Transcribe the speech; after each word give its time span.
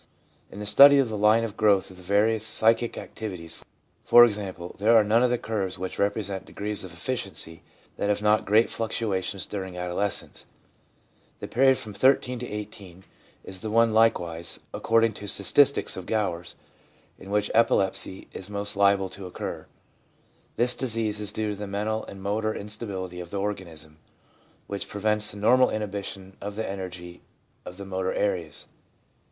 In 0.49 0.57
the 0.57 0.65
study 0.65 0.97
of 0.97 1.09
the 1.09 1.15
line 1.17 1.43
of 1.43 1.55
growth 1.55 1.91
of 1.91 1.97
the 1.97 2.01
various 2.01 2.43
psychic 2.43 2.97
activities, 2.97 3.63
for 4.03 4.25
example, 4.25 4.73
there 4.79 4.95
are 4.95 5.03
none 5.03 5.21
of 5.21 5.29
the 5.29 5.37
curves 5.37 5.77
which 5.77 5.99
represent 5.99 6.43
degrees 6.45 6.83
of 6.83 6.91
efficiency 6.91 7.61
that 7.97 8.09
have 8.09 8.19
not 8.19 8.43
great 8.43 8.67
fluctuations 8.67 9.45
during 9.45 9.77
adolescence. 9.77 10.47
The 11.39 11.47
period 11.47 11.77
from 11.77 11.93
13 11.93 12.39
to 12.39 12.47
18 12.49 13.03
is 13.43 13.61
the 13.61 13.69
one 13.69 13.93
likewise, 13.93 14.61
according 14.73 15.13
to 15.13 15.25
the 15.25 15.27
statistics 15.27 15.95
of 15.95 16.07
Gowers, 16.07 16.55
in 17.19 17.29
which 17.29 17.51
epilepsy 17.53 18.27
is 18.33 18.49
most 18.49 18.75
liable 18.75 19.09
to 19.09 19.27
occur. 19.27 19.67
This 20.55 20.73
disease 20.73 21.19
is 21.19 21.31
due 21.31 21.51
to 21.51 21.55
the 21.55 21.67
mental 21.67 22.05
and 22.05 22.23
motor 22.23 22.55
instability 22.55 23.19
of 23.19 23.29
the 23.29 23.37
organism, 23.39 23.99
which 24.65 24.89
prevents 24.89 25.29
the 25.29 25.37
normal 25.37 25.69
inhibition 25.69 26.37
of 26.41 26.55
the 26.55 26.67
energy 26.67 27.21
of 27.65 27.77
the 27.77 27.85
motor 27.85 28.11
areas. 28.13 28.65